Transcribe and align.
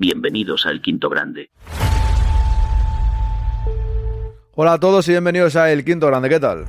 Bienvenidos 0.00 0.64
al 0.64 0.80
Quinto 0.80 1.10
Grande. 1.10 1.50
Hola 4.54 4.74
a 4.74 4.78
todos 4.78 5.08
y 5.08 5.10
bienvenidos 5.10 5.56
a 5.56 5.72
El 5.72 5.84
Quinto 5.84 6.06
Grande, 6.06 6.28
¿qué 6.28 6.38
tal? 6.38 6.66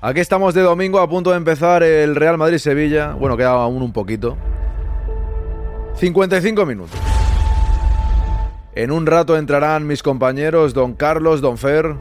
Aquí 0.00 0.20
estamos 0.20 0.54
de 0.54 0.62
domingo 0.62 1.00
a 1.00 1.08
punto 1.08 1.32
de 1.32 1.36
empezar 1.36 1.82
el 1.82 2.16
Real 2.16 2.38
Madrid-Sevilla. 2.38 3.12
Bueno, 3.12 3.36
queda 3.36 3.50
aún 3.50 3.82
un 3.82 3.92
poquito. 3.92 4.38
55 5.96 6.64
minutos. 6.64 6.98
En 8.74 8.90
un 8.90 9.04
rato 9.04 9.36
entrarán 9.36 9.86
mis 9.86 10.02
compañeros 10.02 10.72
Don 10.72 10.94
Carlos, 10.94 11.42
Don 11.42 11.58
Fer. 11.58 11.94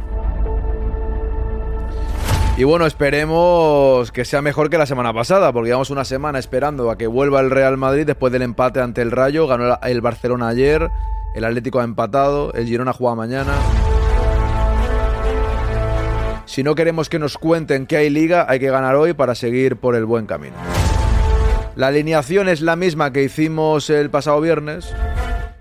Y 2.62 2.64
bueno, 2.64 2.86
esperemos 2.86 4.12
que 4.12 4.24
sea 4.24 4.44
mejor 4.44 4.70
que 4.70 4.78
la 4.78 4.86
semana 4.86 5.12
pasada, 5.12 5.52
porque 5.52 5.70
llevamos 5.70 5.90
una 5.90 6.06
semana 6.06 6.38
esperando 6.38 6.92
a 6.92 6.96
que 6.96 7.08
vuelva 7.08 7.40
el 7.40 7.50
Real 7.50 7.76
Madrid 7.76 8.06
después 8.06 8.32
del 8.32 8.44
empate 8.44 8.80
ante 8.80 9.02
el 9.02 9.10
Rayo. 9.10 9.48
Ganó 9.48 9.80
el 9.82 10.02
Barcelona 10.02 10.50
ayer, 10.50 10.92
el 11.34 11.44
Atlético 11.44 11.80
ha 11.80 11.84
empatado, 11.84 12.54
el 12.54 12.68
Girona 12.68 12.94
juega 12.94 13.16
mañana. 13.16 13.52
Si 16.46 16.62
no 16.62 16.76
queremos 16.76 17.10
que 17.10 17.18
nos 17.18 17.40
cuenten 17.40 17.88
que 17.88 17.98
hay 17.98 18.12
liga, 18.12 18.46
hay 18.48 18.60
que 18.60 18.70
ganar 18.70 18.96
hoy 18.96 19.14
para 19.14 19.34
seguir 19.34 19.78
por 19.78 19.96
el 19.96 20.06
buen 20.06 20.28
camino. 20.28 20.58
La 21.76 21.88
alineación 21.88 22.48
es 22.48 22.62
la 22.62 22.76
misma 22.76 23.12
que 23.12 23.24
hicimos 23.24 23.90
el 23.90 24.12
pasado 24.12 24.40
viernes. 24.40 24.94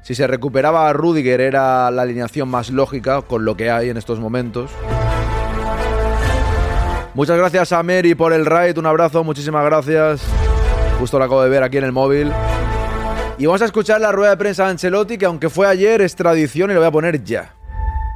Si 0.02 0.14
se 0.14 0.26
recuperaba 0.26 0.86
a 0.86 0.92
Rudiger 0.92 1.40
era 1.40 1.90
la 1.90 2.02
alineación 2.02 2.50
más 2.50 2.68
lógica 2.68 3.22
con 3.22 3.46
lo 3.46 3.56
que 3.56 3.70
hay 3.70 3.88
en 3.88 3.96
estos 3.96 4.20
momentos. 4.20 4.70
Muchas 7.14 7.36
gracias 7.36 7.72
a 7.72 7.82
Mary 7.82 8.14
por 8.14 8.32
el 8.32 8.46
raid, 8.46 8.78
un 8.78 8.86
abrazo, 8.86 9.24
muchísimas 9.24 9.64
gracias. 9.64 10.22
Justo 11.00 11.18
lo 11.18 11.24
acabo 11.24 11.42
de 11.42 11.48
ver 11.48 11.62
aquí 11.62 11.78
en 11.78 11.84
el 11.84 11.92
móvil. 11.92 12.32
Y 13.36 13.46
vamos 13.46 13.62
a 13.62 13.64
escuchar 13.64 14.00
la 14.00 14.12
rueda 14.12 14.30
de 14.30 14.36
prensa 14.36 14.64
de 14.64 14.70
Ancelotti, 14.70 15.18
que 15.18 15.24
aunque 15.24 15.48
fue 15.48 15.66
ayer, 15.66 16.02
es 16.02 16.14
tradición 16.14 16.70
y 16.70 16.74
lo 16.74 16.80
voy 16.80 16.88
a 16.88 16.92
poner 16.92 17.24
ya. 17.24 17.54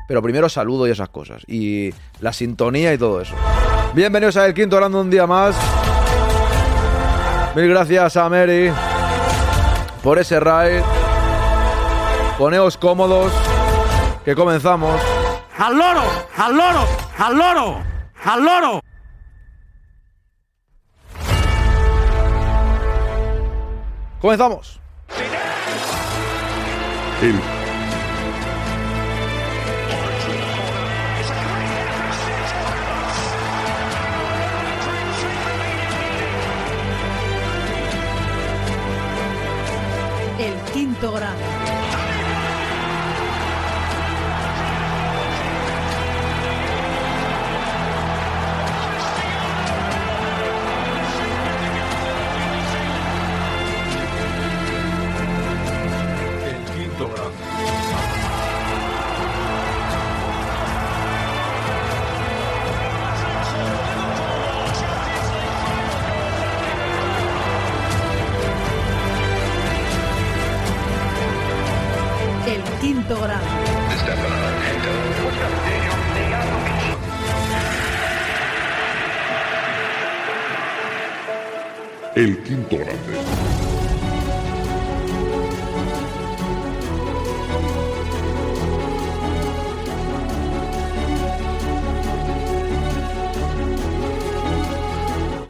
Pero 0.07 0.23
primero 0.23 0.49
saludo 0.49 0.87
y 0.87 0.91
esas 0.91 1.09
cosas. 1.09 1.43
Y 1.47 1.93
la 2.21 2.33
sintonía 2.33 2.93
y 2.93 2.99
todo 2.99 3.21
eso. 3.21 3.35
Bienvenidos 3.95 4.37
a 4.37 4.47
El 4.47 4.55
Quinto 4.55 4.77
Hablando 4.77 5.01
un 5.01 5.11
día 5.11 5.27
más. 5.27 5.57
Mil 7.57 7.69
gracias 7.69 8.17
a 8.17 8.29
Mary 8.29 8.71
por 10.03 10.19
ese 10.19 10.39
raid. 10.39 10.83
Poneos 12.39 12.77
cómodos, 12.77 13.33
que 14.25 14.35
comenzamos. 14.35 15.01
¡Al 15.57 15.79
loro! 15.79 16.03
¡Al 16.37 16.57
loro! 16.57 16.87
¡Al 17.17 17.39
loro! 17.39 17.94
¡Al 18.25 18.43
loro! 18.43 18.81
Comenzamos. 24.19 24.81
El 27.21 27.39
El 40.39 40.73
quinto 40.73 41.13
grande. 41.13 41.94
El 73.05 73.09
quinto 73.09 73.21
grande. 73.21 73.45
El 82.15 82.43
Quinto 82.45 82.79
Grande. 82.79 82.95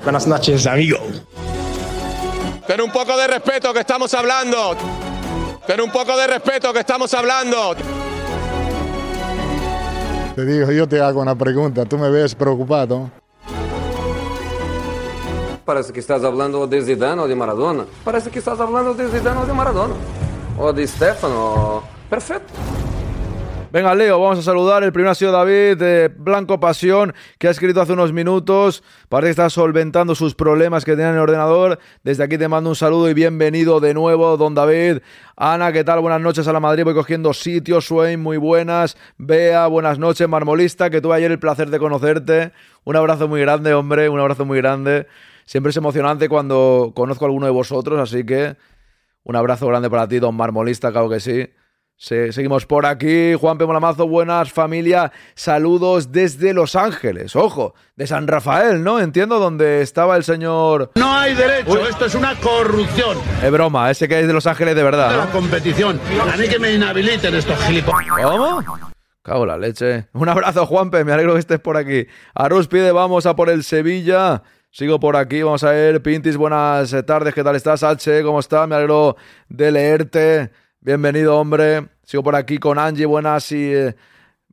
Buenas 0.03 0.27
noches, 0.27 0.67
amigo. 0.67 0.99
Ten 2.67 2.81
un 2.81 2.91
poco 2.91 3.17
de 3.17 3.29
respeto 3.29 3.73
que 3.73 3.81
estamos 3.81 4.13
hablando. 4.15 4.77
Ten 5.67 5.81
un 5.81 5.91
poco 5.91 6.17
de 6.17 6.27
respeto 6.27 6.73
que 6.73 6.81
estamos 6.81 7.13
hablando. 7.15 7.75
Te 10.35 10.45
digo, 10.45 10.71
yo 10.71 10.87
te 10.87 11.01
hago 11.01 11.21
una 11.21 11.35
pregunta. 11.35 11.85
¿Tú 11.87 11.97
me 11.97 12.11
ves 12.11 12.35
preocupado? 12.35 13.11
Parece 15.65 15.93
que 15.93 16.01
estás 16.01 16.23
hablando 16.23 16.67
de 16.67 16.83
Zidane 16.83 17.23
o 17.23 17.29
de 17.29 17.35
Maradona. 17.35 17.87
Parece 18.05 18.31
que 18.31 18.41
estás 18.41 18.61
hablando 18.61 18.93
de 18.93 19.09
Zidane 19.09 19.41
o 19.41 19.47
de 19.47 19.53
Maradona. 19.55 19.95
O 20.59 20.73
de 20.73 20.87
Stefano. 20.87 21.83
Perfecto. 22.11 22.53
Venga, 23.75 23.93
Leo, 23.93 24.21
vamos 24.21 24.39
a 24.39 24.43
saludar. 24.43 24.85
El 24.85 24.93
primero 24.93 25.11
ha 25.11 25.17
sido 25.17 25.33
David 25.33 25.77
de 25.79 26.07
Blanco 26.07 26.61
Pasión, 26.61 27.13
que 27.41 27.49
ha 27.49 27.51
escrito 27.51 27.81
hace 27.81 27.93
unos 27.93 28.13
minutos. 28.13 28.85
Parece 29.09 29.27
que 29.27 29.31
está 29.33 29.51
solventando 29.51 30.15
sus 30.15 30.37
problemas 30.37 30.85
que 30.85 30.93
tenía 30.93 31.09
en 31.09 31.17
el 31.17 31.21
ordenador. 31.23 31.81
Desde 32.05 32.23
aquí 32.23 32.39
te 32.39 32.47
mando 32.47 32.71
un 32.71 32.77
saludo 32.77 33.11
y 33.11 33.15
bienvenido 33.15 33.81
de 33.81 33.93
nuevo, 33.93 34.37
don 34.37 34.55
David. 34.55 34.99
Ana, 35.35 35.73
¿qué 35.73 35.83
tal? 35.83 35.99
Buenas 35.99 36.21
noches 36.21 36.47
a 36.47 36.53
la 36.53 36.61
Madrid. 36.61 36.85
Voy 36.85 36.95
cogiendo 36.95 37.33
sitio. 37.33 37.81
Swain, 37.81 38.23
muy 38.23 38.37
buenas. 38.37 38.97
Bea, 39.19 39.67
buenas 39.67 39.99
noches. 39.99 40.29
Marmolista, 40.29 40.89
que 40.89 41.01
tuve 41.01 41.17
ayer 41.17 41.33
el 41.33 41.41
placer 41.41 41.69
de 41.69 41.81
conocerte. 41.81 42.53
Un 42.85 42.95
abrazo 42.95 43.27
muy 43.27 43.41
grande, 43.41 43.75
hombre. 43.75 44.09
Un 44.09 44.21
abrazo 44.21 44.45
muy 44.45 44.59
grande. 44.59 45.09
Siempre 45.47 45.71
es 45.71 45.77
emocionante 45.77 46.29
cuando 46.29 46.93
conozco 46.95 47.25
a 47.25 47.27
alguno 47.27 47.47
de 47.47 47.53
vosotros, 47.53 47.99
así 47.99 48.25
que 48.25 48.55
un 49.25 49.35
abrazo 49.35 49.67
grande 49.67 49.91
para 49.91 50.07
ti, 50.07 50.21
don 50.21 50.37
Marmolista, 50.37 50.93
claro 50.93 51.09
que 51.09 51.19
sí. 51.19 51.49
Se- 51.97 52.33
seguimos 52.33 52.67
por 52.67 52.87
aquí. 52.87 53.35
Juan 53.35 53.57
P. 53.57 53.65
Molamazo, 53.67 54.07
buenas 54.09 54.53
familia. 54.53 55.13
Saludos 55.35 56.11
desde 56.13 56.53
Los 56.53 56.75
Ángeles. 56.77 57.35
Ojo, 57.37 57.75
de 57.97 58.07
San 58.07 58.27
Rafael, 58.27 58.83
¿no? 58.83 58.99
Entiendo 59.01 59.39
donde 59.39 59.81
estaba 59.81 60.17
el 60.17 60.25
señor. 60.25 60.91
No 60.97 61.15
hay 61.17 61.35
derecho, 61.35 61.87
esto 61.89 62.05
es 62.07 62.15
una 62.15 62.35
corrupción 62.41 63.17
Es 63.43 63.51
broma, 63.51 63.91
ese 63.91 64.09
que 64.09 64.21
es 64.21 64.27
de 64.27 64.33
Los 64.33 64.47
Ángeles 64.47 64.75
de 64.75 64.81
de 64.81 64.85
verdad, 64.85 65.17
la 65.17 65.25
¿no? 65.27 65.31
competición. 65.31 66.01
A 66.33 66.37
mí 66.37 66.49
que 66.49 66.59
me 66.59 66.73
inhabiliten 66.75 67.35
estos 67.35 67.59
gilipollas. 67.65 68.11
¿Cómo? 68.23 68.63
Cago 69.23 69.47
la 69.47 69.57
leche. 69.57 70.07
Un 70.13 70.29
abrazo, 70.29 70.67
Juanpe. 70.67 71.03
Me 71.05 71.13
alegro 71.13 71.33
que 71.35 71.39
estés 71.41 71.61
por 71.61 71.77
aquí. 71.79 72.07
Arus 72.35 72.67
pide, 72.69 72.93
vamos 72.93 73.25
a 73.25 73.35
por 73.35 73.49
el 73.49 73.65
Sevilla. 73.65 74.43
Sigo 74.71 75.01
por 75.01 75.17
aquí, 75.17 75.43
vamos 75.43 75.65
a 75.65 75.71
ver. 75.71 76.03
Pintis, 76.03 76.37
buenas 76.37 76.95
tardes. 77.07 77.33
¿Qué 77.33 77.43
tal 77.43 77.57
estás? 77.57 77.83
H, 77.83 78.23
¿cómo 78.25 78.41
estás? 78.41 78.69
Me 78.69 78.75
alegro 78.75 79.17
de 79.49 79.71
leerte. 79.73 80.51
Bienvenido, 80.85 81.39
hombre. 81.39 81.89
Sigo 82.03 82.23
por 82.23 82.37
aquí 82.37 82.59
con 82.59 82.79
Angie. 82.79 83.07
Buenas 83.07 83.51
y 83.53 83.73
eh, 83.73 83.97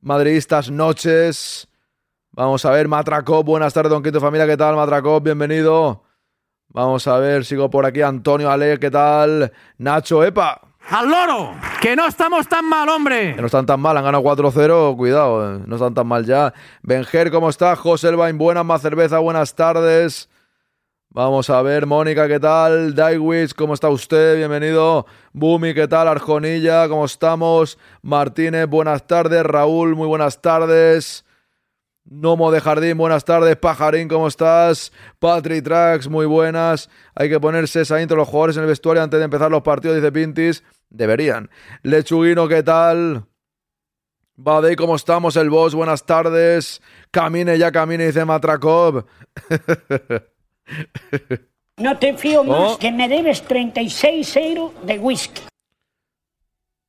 madridistas 0.02 0.72
noches. 0.72 1.68
Vamos 2.32 2.64
a 2.64 2.72
ver, 2.72 2.88
Matracop. 2.88 3.46
Buenas 3.46 3.74
tardes, 3.74 3.90
don 3.90 4.02
Quinto 4.02 4.22
Familia. 4.22 4.48
¿Qué 4.48 4.56
tal, 4.56 4.78
Matracop? 4.78 5.22
Bienvenido. 5.22 6.06
Vamos 6.70 7.06
a 7.08 7.18
ver, 7.18 7.44
sigo 7.44 7.70
por 7.70 7.86
aquí. 7.86 8.02
Antonio 8.02 8.50
Ale, 8.50 8.80
¿qué 8.80 8.90
tal? 8.90 9.52
Nacho, 9.78 10.24
epa. 10.24 10.62
¡Al 10.90 11.10
loro! 11.10 11.54
¡Que 11.82 11.98
no 11.98 12.08
estamos 12.08 12.48
tan 12.48 12.64
mal, 12.64 12.88
hombre! 12.88 13.36
Que 13.36 13.42
no 13.42 13.48
están 13.48 13.66
tan 13.66 13.82
mal, 13.82 13.98
han 13.98 14.06
ganado 14.06 14.24
4-0, 14.24 14.96
cuidado, 14.96 15.58
eh, 15.58 15.64
no 15.68 15.76
están 15.76 15.94
tan 15.94 16.08
mal 16.08 16.26
ya. 16.26 16.54
Benjer, 16.82 17.30
¿cómo 17.30 17.50
está? 17.50 17.76
José 17.76 18.08
Elbain, 18.08 18.38
buenas, 18.38 18.64
más 18.64 18.82
cerveza, 18.82 19.20
buenas 19.20 19.54
tardes. 19.54 20.30
Vamos 21.14 21.50
a 21.50 21.62
ver, 21.62 21.88
Mónica, 21.88 22.26
¿qué 22.26 22.40
tal? 22.40 22.96
Daiwitz, 22.96 23.54
¿cómo 23.54 23.74
está 23.74 23.90
usted? 23.90 24.38
Bienvenido. 24.38 25.06
Bumi, 25.34 25.74
¿qué 25.74 25.86
tal? 25.86 26.08
Arjonilla, 26.08 26.88
¿cómo 26.88 27.04
estamos? 27.04 27.78
Martínez, 28.02 28.66
buenas 28.68 29.06
tardes. 29.06 29.44
Raúl, 29.46 29.94
muy 29.98 30.08
buenas 30.08 30.42
tardes. 30.42 31.26
Nomo 32.06 32.50
de 32.50 32.62
Jardín, 32.62 32.98
buenas 32.98 33.26
tardes. 33.26 33.58
Pajarín, 33.58 34.08
¿cómo 34.08 34.30
estás? 34.30 34.94
Patrick 35.20 35.66
Trax, 35.66 36.08
muy 36.08 36.26
buenas. 36.26 36.90
Hay 37.14 37.28
que 37.28 37.42
ponerse 37.42 37.82
esa 37.82 38.02
intro 38.02 38.16
los 38.16 38.30
jugadores 38.30 38.56
en 38.56 38.64
el 38.64 38.70
vestuario 38.70 39.04
antes 39.04 39.20
de 39.20 39.26
empezar 39.26 39.52
los 39.52 39.64
partidos, 39.64 39.98
dice 39.98 40.14
Pintis. 40.14 40.64
Deberían. 40.90 41.50
Lechuguino, 41.84 42.48
¿qué 42.48 42.64
tal? 42.64 43.26
Badei, 44.38 44.78
¿cómo 44.78 44.96
estamos? 44.96 45.36
El 45.36 45.50
boss, 45.50 45.76
buenas 45.76 46.06
tardes. 46.06 46.82
Camine, 47.12 47.58
ya 47.58 47.70
camine, 47.70 48.06
dice 48.06 48.24
Matrakov. 48.24 49.04
No 51.78 51.98
te 51.98 52.16
fío 52.18 52.44
más 52.44 52.74
Oh. 52.74 52.78
que 52.78 52.92
me 52.92 53.08
debes 53.10 53.42
36 53.44 54.36
euros 54.38 54.72
de 54.86 55.00
whisky. 55.00 55.42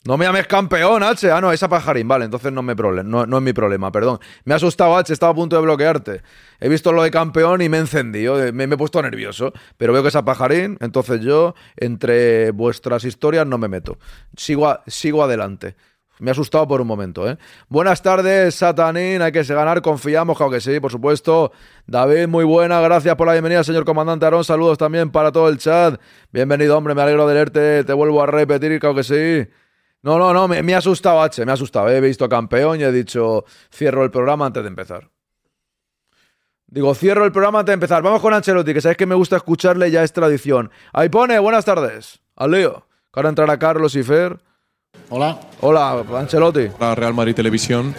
No 0.05 0.17
me 0.19 0.25
llames 0.25 0.49
campeón, 0.49 1.05
H. 1.05 1.31
Ah, 1.31 1.41
no, 1.41 1.53
esa 1.53 1.69
pajarín. 1.69 2.09
Vale, 2.09 2.25
entonces 2.25 2.53
no, 2.53 2.61
me 2.61 2.75
no, 2.75 3.25
no 3.25 3.37
es 3.37 3.43
mi 3.43 3.53
problema, 3.53 3.93
perdón. 3.93 4.19
Me 4.45 4.53
ha 4.53 4.57
asustado, 4.57 4.97
H. 4.97 5.13
Estaba 5.13 5.31
a 5.31 5.35
punto 5.37 5.55
de 5.55 5.63
bloquearte. 5.63 6.23
He 6.59 6.69
visto 6.69 6.93
lo 6.93 7.05
de 7.05 7.13
campeón 7.13 7.63
y 7.63 7.69
me 7.69 7.77
he 7.77 7.81
encendido. 7.81 8.43
eh, 8.45 8.51
Me, 8.51 8.67
me 8.67 8.75
he 8.75 8.79
puesto 8.79 9.01
nervioso. 9.01 9.53
Pero 9.77 9.93
veo 9.93 10.03
que 10.03 10.09
esa 10.09 10.25
pajarín, 10.25 10.77
entonces 10.81 11.21
yo, 11.21 11.55
entre 11.77 12.51
vuestras 12.51 13.05
historias, 13.05 13.47
no 13.47 13.59
me 13.59 13.69
meto. 13.69 13.99
Sigo, 14.37 14.67
a- 14.69 14.83
sigo 14.89 15.23
adelante. 15.23 15.77
Me 16.19 16.31
ha 16.31 16.33
asustado 16.33 16.69
por 16.69 16.81
un 16.81 16.87
momento, 16.87 17.29
¿eh? 17.29 17.37
Buenas 17.69 18.01
tardes, 18.03 18.55
Satanín. 18.55 19.23
Hay 19.23 19.33
que 19.33 19.43
ganar, 19.43 19.83
confiamos, 19.83 20.37
claro 20.37 20.53
que 20.53 20.61
sí, 20.61 20.79
por 20.79 20.91
supuesto. 20.91 21.53
David, 21.87 22.29
muy 22.29 22.45
buena. 22.45 22.81
Gracias 22.81 23.17
por 23.17 23.27
la 23.27 23.33
bienvenida, 23.33 23.65
señor 23.65 23.85
comandante 23.85 24.25
Aarón. 24.25 24.45
Saludos 24.45 24.79
también 24.79 25.11
para 25.11 25.33
todo 25.33 25.49
el 25.49 25.59
chat. 25.59 26.01
Bienvenido, 26.31 26.77
hombre. 26.79 26.95
Me 26.95 27.03
alegro 27.03 27.27
de 27.27 27.35
leerte. 27.35 27.85
Te 27.85 27.93
vuelvo 27.93 28.23
a 28.23 28.27
repetir, 28.27 28.79
claro 28.79 28.95
que 28.95 29.03
sí. 29.05 29.51
No, 30.03 30.19
no, 30.19 30.33
no, 30.33 30.49
me, 30.49 30.75
ha 30.75 30.79
asustado 30.79 31.23
H, 31.23 31.45
me 31.45 31.53
ha 31.53 31.55
asustado. 31.55 31.89
He 31.89 32.01
visto 32.01 32.29
campeón 32.29 32.81
y 32.81 32.83
he 32.83 32.93
dicho, 32.93 33.45
cierro 33.73 34.03
el 34.05 34.11
programa 34.11 34.47
antes 34.47 34.63
de 34.63 34.69
empezar. 34.69 35.11
Digo, 36.67 36.95
cierro 36.95 37.25
el 37.25 37.33
programa 37.33 37.61
antes 37.61 37.71
de 37.71 37.75
empezar. 37.75 38.03
Vamos 38.03 38.21
con 38.21 38.35
Ancelotti, 38.35 38.75
que 38.75 38.81
sabéis 38.81 38.97
que 38.97 39.07
me 39.07 39.15
gusta 39.15 39.37
escucharle, 39.37 39.91
ya 39.91 40.03
es 40.03 40.13
tradición. 40.13 40.71
Ahí 40.93 41.09
pone, 41.09 41.39
buenas 41.39 41.65
tardes. 41.65 42.21
Al. 42.35 42.53
Que 42.53 42.73
ahora 43.13 43.29
entrará 43.29 43.59
Carlos 43.59 43.95
y 43.95 44.03
Fer. 44.03 44.41
Hola. 45.09 45.39
Hola, 45.61 46.05
Ancelotti. 46.17 46.69
La 46.81 46.95
Real 46.95 47.13
Madrid 47.13 47.35
Televisión. 47.35 47.95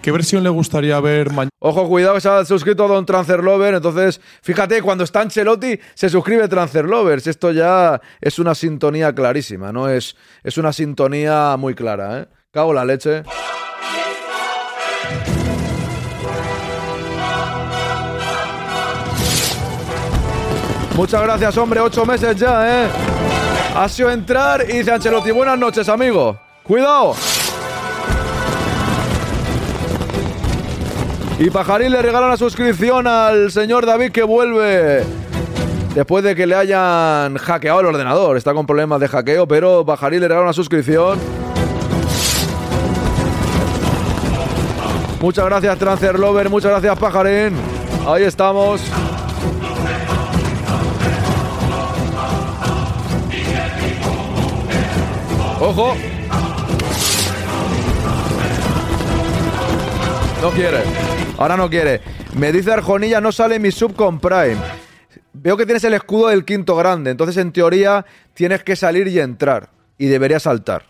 ¿Qué 0.00 0.10
versión 0.10 0.42
le 0.42 0.48
gustaría 0.48 0.98
ver 1.00 1.30
mañana? 1.30 1.50
Ojo, 1.60 1.88
cuidado, 1.88 2.18
se 2.20 2.28
ha 2.28 2.44
suscrito 2.44 2.86
Don 2.88 3.06
Transfer 3.06 3.42
Lover. 3.42 3.74
Entonces, 3.74 4.20
fíjate, 4.42 4.82
cuando 4.82 5.04
está 5.04 5.20
Ancelotti, 5.20 5.78
se 5.94 6.08
suscribe 6.08 6.46
Transfer 6.48 6.84
Lovers. 6.84 7.26
Esto 7.26 7.52
ya 7.52 8.00
es 8.20 8.38
una 8.38 8.54
sintonía 8.54 9.12
clarísima, 9.14 9.72
¿no? 9.72 9.88
Es, 9.88 10.16
es 10.42 10.58
una 10.58 10.72
sintonía 10.72 11.56
muy 11.56 11.74
clara, 11.74 12.20
¿eh? 12.20 12.26
Cago 12.52 12.72
la 12.72 12.84
leche. 12.84 13.22
Muchas 20.96 21.22
gracias, 21.22 21.56
hombre. 21.56 21.80
Ocho 21.80 22.04
meses 22.04 22.36
ya, 22.36 22.84
¿eh? 22.84 22.88
Ha 23.74 23.88
sido 23.88 24.10
entrar 24.10 24.66
y 24.68 24.78
dice 24.78 24.92
Ancelotti, 24.92 25.30
buenas 25.30 25.58
noches, 25.58 25.88
amigo. 25.88 26.38
Cuidado. 26.62 27.14
Y 31.38 31.50
Pajarín 31.50 31.90
le 31.90 32.02
regala 32.02 32.26
una 32.26 32.36
suscripción 32.36 33.06
al 33.06 33.50
señor 33.50 33.86
David 33.86 34.12
que 34.12 34.22
vuelve 34.22 35.02
después 35.94 36.22
de 36.22 36.36
que 36.36 36.46
le 36.46 36.54
hayan 36.54 37.36
hackeado 37.38 37.80
el 37.80 37.86
ordenador. 37.86 38.36
Está 38.36 38.52
con 38.52 38.66
problemas 38.66 39.00
de 39.00 39.08
hackeo, 39.08 39.48
pero 39.48 39.84
Pajarín 39.86 40.20
le 40.20 40.28
regala 40.28 40.44
una 40.44 40.52
suscripción. 40.52 41.18
Muchas 45.20 45.46
gracias, 45.46 45.78
Transfer 45.78 46.18
Lover. 46.18 46.50
Muchas 46.50 46.72
gracias, 46.72 46.98
Pajarín. 46.98 47.54
Ahí 48.06 48.24
estamos. 48.24 48.82
Ojo. 55.64 55.94
No 60.42 60.50
quiere. 60.50 60.82
Ahora 61.38 61.56
no 61.56 61.70
quiere. 61.70 62.00
Me 62.34 62.50
dice 62.50 62.72
Arjonilla, 62.72 63.20
no 63.20 63.30
sale 63.30 63.60
mi 63.60 63.70
sub 63.70 63.94
con 63.94 64.18
Prime. 64.18 64.56
Veo 65.32 65.56
que 65.56 65.64
tienes 65.64 65.84
el 65.84 65.94
escudo 65.94 66.26
del 66.28 66.44
quinto 66.44 66.74
grande. 66.74 67.12
Entonces, 67.12 67.36
en 67.36 67.52
teoría, 67.52 68.04
tienes 68.34 68.64
que 68.64 68.74
salir 68.74 69.06
y 69.06 69.20
entrar. 69.20 69.68
Y 69.98 70.06
debería 70.06 70.40
saltar. 70.40 70.82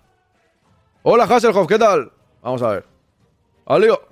Hola, 1.03 1.25
Hasselhoff, 1.25 1.67
¿qué 1.69 1.79
tal? 1.79 2.11
Vamos 2.41 2.63
a 2.63 2.69
ver. 2.69 2.87
¡Al 3.67 3.83
lío! 3.83 4.12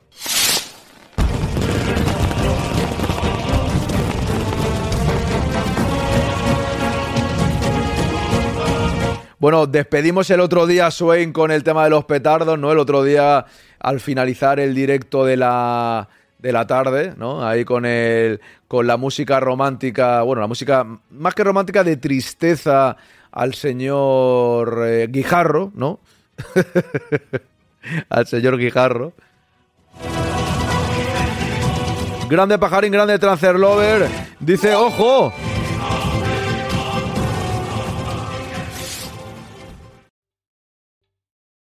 Bueno, 9.41 9.67
despedimos 9.67 10.29
el 10.29 10.41
otro 10.41 10.67
día 10.67 10.91
Swain 10.91 11.33
con 11.33 11.51
el 11.51 11.65
tema 11.65 11.85
de 11.85 11.91
los 11.91 12.05
petardos, 12.05 12.59
¿no? 12.59 12.73
El 12.73 12.79
otro 12.79 13.03
día, 13.03 13.47
al 13.79 13.99
finalizar 13.99 14.61
el 14.61 14.75
directo 14.75 15.25
de 15.25 15.39
la, 15.39 16.11
de 16.39 16.53
la 16.53 16.67
tarde, 16.67 17.15
¿no? 17.17 17.43
Ahí 17.43 17.65
con 17.65 17.87
el, 17.87 18.43
con 18.69 18.87
la 18.87 18.99
música 18.99 19.41
romántica, 19.41 20.21
bueno, 20.21 20.43
la 20.43 20.47
música 20.47 20.87
más 21.09 21.35
que 21.35 21.43
romántica 21.43 21.83
de 21.83 21.97
tristeza 21.97 22.99
al 23.33 23.55
señor 23.55 24.83
eh, 24.85 25.07
Guijarro, 25.09 25.73
¿no? 25.75 26.01
al 28.11 28.27
señor 28.27 28.59
Guijarro. 28.59 29.15
Grande 32.29 32.59
pajarín, 32.59 32.93
grande 32.93 33.19
transfer 33.19 33.59
lover. 33.59 34.07
Dice, 34.39 34.75
ojo. 34.75 35.33